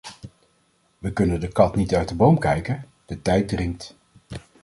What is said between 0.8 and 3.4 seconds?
We kunnen de kat niet uit de boom kijken: de